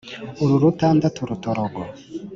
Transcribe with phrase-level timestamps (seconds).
[0.43, 1.81] uru rutandatu rutorogo